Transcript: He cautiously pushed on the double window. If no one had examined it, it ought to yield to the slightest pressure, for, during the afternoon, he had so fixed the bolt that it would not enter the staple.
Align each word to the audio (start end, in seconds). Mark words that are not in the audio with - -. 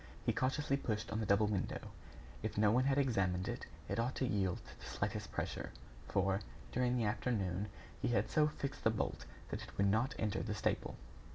He 0.25 0.33
cautiously 0.33 0.77
pushed 0.77 1.11
on 1.11 1.19
the 1.19 1.27
double 1.27 1.45
window. 1.45 1.91
If 2.41 2.57
no 2.57 2.71
one 2.71 2.85
had 2.85 2.97
examined 2.97 3.47
it, 3.47 3.67
it 3.87 3.99
ought 3.99 4.15
to 4.15 4.25
yield 4.25 4.57
to 4.65 4.79
the 4.79 4.83
slightest 4.87 5.31
pressure, 5.31 5.73
for, 6.07 6.39
during 6.71 6.97
the 6.97 7.05
afternoon, 7.05 7.67
he 8.01 8.07
had 8.07 8.27
so 8.27 8.47
fixed 8.47 8.83
the 8.83 8.89
bolt 8.89 9.25
that 9.49 9.61
it 9.61 9.77
would 9.77 9.85
not 9.91 10.15
enter 10.17 10.41
the 10.41 10.55
staple. 10.55 10.95